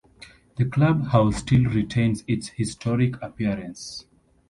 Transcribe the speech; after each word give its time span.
The 0.55 0.65
Club 0.65 1.09
house 1.09 1.35
still 1.37 1.65
retains 1.65 2.23
its 2.27 2.47
historic 2.47 3.21
appearance. 3.21 4.07